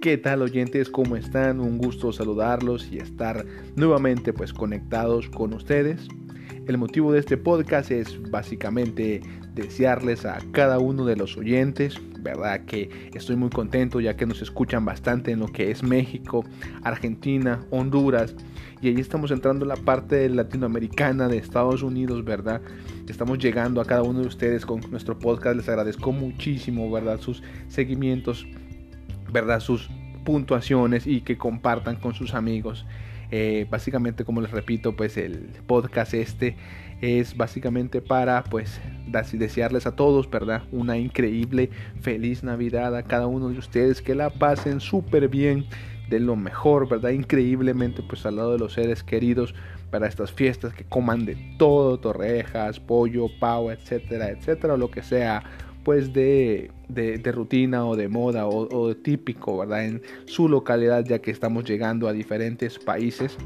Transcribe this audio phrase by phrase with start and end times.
[0.00, 0.90] ¿Qué tal oyentes?
[0.90, 1.58] ¿Cómo están?
[1.58, 3.44] Un gusto saludarlos y estar
[3.74, 6.06] nuevamente pues conectados con ustedes.
[6.68, 9.20] El motivo de este podcast es básicamente
[9.54, 14.40] desearles a cada uno de los oyentes, verdad que estoy muy contento ya que nos
[14.40, 16.44] escuchan bastante en lo que es México,
[16.84, 18.36] Argentina, Honduras
[18.80, 22.62] y ahí estamos entrando en la parte latinoamericana de Estados Unidos, verdad.
[23.08, 27.42] Estamos llegando a cada uno de ustedes con nuestro podcast, les agradezco muchísimo, verdad, sus
[27.66, 28.46] seguimientos
[29.32, 29.60] ¿verdad?
[29.60, 29.90] sus
[30.24, 32.86] puntuaciones y que compartan con sus amigos.
[33.30, 36.56] Eh, básicamente, como les repito, pues el podcast este
[37.00, 38.80] es básicamente para pues
[39.32, 40.62] desearles a todos, ¿verdad?
[40.72, 45.66] Una increíble, feliz Navidad a cada uno de ustedes, que la pasen súper bien,
[46.08, 47.10] de lo mejor, ¿verdad?
[47.10, 49.54] Increíblemente pues al lado de los seres queridos
[49.90, 55.42] para estas fiestas, que coman de todo, torrejas, pollo, pavo, etcétera, etcétera, lo que sea
[55.88, 59.86] pues de, de, rutina o de moda o, típico, ¿verdad?
[59.86, 63.38] En su localidad, ya que estamos llegando a diferentes países.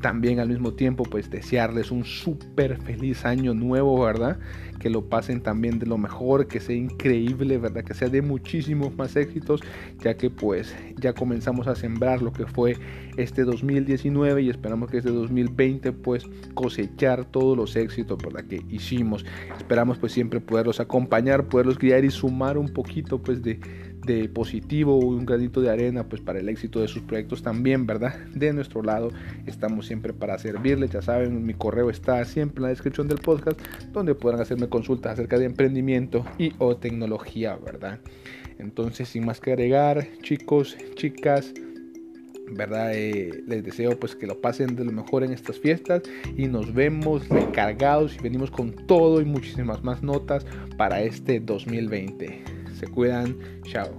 [0.00, 4.38] También al mismo tiempo, pues desearles un súper feliz año nuevo, ¿verdad?
[4.78, 7.82] Que lo pasen también de lo mejor, que sea increíble, ¿verdad?
[7.82, 9.60] Que sea de muchísimos más éxitos,
[10.00, 12.76] ya que pues ya comenzamos a sembrar lo que fue
[13.16, 18.44] este 2019 y esperamos que este 2020 pues cosechar todos los éxitos, ¿verdad?
[18.44, 19.24] Que hicimos.
[19.56, 23.60] Esperamos pues siempre poderlos acompañar, poderlos guiar y sumar un poquito pues de
[24.08, 28.14] de positivo, un granito de arena pues para el éxito de sus proyectos también, ¿verdad?
[28.34, 29.10] De nuestro lado
[29.46, 33.60] estamos siempre para servirles, ya saben, mi correo está siempre en la descripción del podcast
[33.92, 38.00] donde podrán hacerme consultas acerca de emprendimiento y o tecnología, ¿verdad?
[38.58, 41.52] Entonces, sin más que agregar, chicos, chicas,
[42.52, 42.92] ¿verdad?
[42.94, 46.02] Eh, les deseo pues que lo pasen de lo mejor en estas fiestas
[46.36, 52.42] y nos vemos recargados y venimos con todo y muchísimas más notas para este 2020.
[52.78, 53.36] Se cuidan.
[53.64, 53.90] Chao.